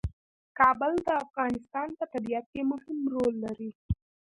[0.59, 3.71] کابل د افغانستان په طبیعت کې مهم رول لري.